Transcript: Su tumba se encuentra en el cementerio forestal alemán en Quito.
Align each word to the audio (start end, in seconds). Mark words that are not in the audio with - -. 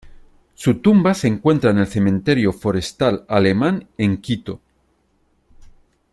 Su 0.55 0.79
tumba 0.79 1.13
se 1.13 1.27
encuentra 1.27 1.69
en 1.69 1.77
el 1.77 1.85
cementerio 1.85 2.53
forestal 2.53 3.23
alemán 3.27 3.87
en 3.99 4.17
Quito. 4.19 4.59